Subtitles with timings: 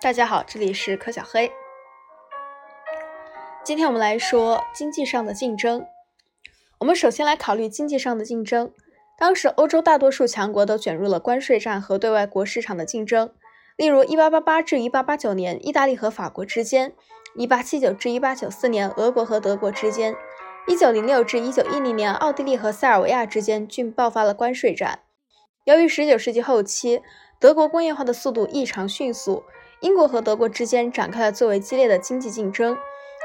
[0.00, 1.50] 大家好，这里是柯小黑。
[3.64, 5.86] 今天我们来说经济上的竞争。
[6.78, 8.70] 我们首先来考虑经济上的竞争。
[9.16, 13.32] 当时欧洲大多数强国都卷入了关税战和对外国市场的竞争。
[13.76, 16.92] 例如，1888至1889年，意大利和法国之间
[17.36, 20.14] ；1879至1894年，俄国和德国之间
[20.68, 25.00] ；1906至1910年，奥地利和塞尔维亚之间均爆发了关税战。
[25.64, 27.00] 由于19世纪后期
[27.40, 29.44] 德国工业化的速度异常迅速，
[29.84, 32.74] 英国和德国之间展开了最为激烈的经济竞争。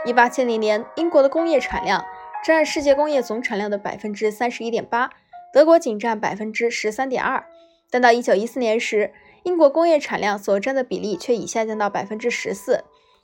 [0.05, 2.04] 1870年，英国的工业产量
[2.44, 5.09] 占世界工业总产量的百分之三十一点八，
[5.53, 7.45] 德国仅占百分之十三点二。
[7.90, 12.84] 但到1914年时，英国工业产量所占的比例却已下降到百分之十四，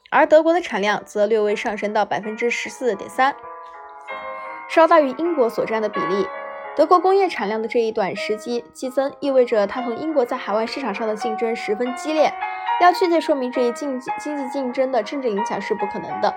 [0.09, 3.35] 而德国的产量则略微上升到百分之十四点三，
[4.69, 6.25] 稍大于英国所占的比例。
[6.77, 12.33] 德国工业产量的这一短时期激增，意味着它同英国在海外市场上的竞争十分激烈。
[12.81, 16.33] 要确切说明这一竞经济竞争的政治影响是不可能的。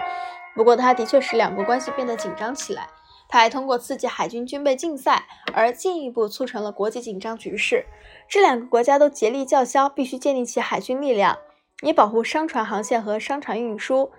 [0.54, 2.88] 不过，它的确使两国关系变得紧张起来。
[3.30, 7.84] 它还通过刺激海军军备竞赛而进一步促成了国际紧张局势。
[8.26, 11.36] 这两个国家都竭力叫嚣，必须建立起海军力量，
[11.82, 14.10] 以保护商船航线和商船运输。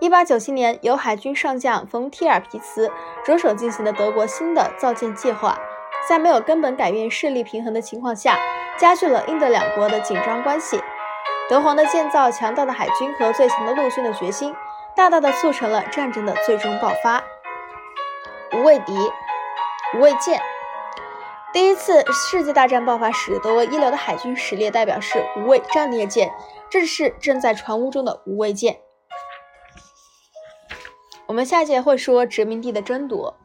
[0.00, 2.90] 一八九七年，由海军上将冯·提尔皮茨
[3.24, 5.58] 着手进行的德国新的造舰计划，
[6.08, 8.38] 在没有根本改变势力平衡的情况下，
[8.78, 10.80] 加剧了英德两国的紧张关系。
[11.48, 14.54] 德皇的建造强大的海军和最强的陆军的决心，
[14.96, 17.22] 大大的促成了战争的最终爆发。
[18.52, 18.94] 无畏敌，
[19.94, 20.40] 无畏舰。
[21.52, 26.32] 第一次世界大战爆发时，德国一流的海军实力代表是无畏战列舰，
[26.70, 28.80] 这是正在船坞中的无畏舰。
[31.26, 33.36] 我们下节会说殖民地的争夺。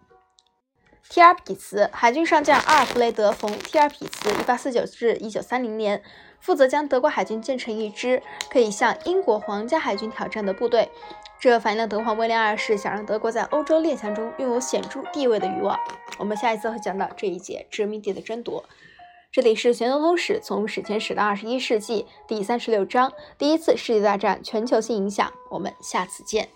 [1.20, 6.02] 提尔皮茨，海军上将阿尔弗雷德·冯·提尔皮茨 （1849 至1930年）
[6.39, 10.89] 负责将德国海军建成一支可以向英国皇家海军挑战的部队，
[11.38, 15.77] 这反映了德皇威廉二世想让德国在欧洲列强中拥有显著地位的欲望。
[16.20, 18.64] 我们下一次会讲到这一节殖民地的争夺。
[19.30, 25.30] 这里是玄宗通史，从史前史到二十一世纪，第三十六章：第一次世界大战全球性影响。
[25.49, 26.48] 我们下次见。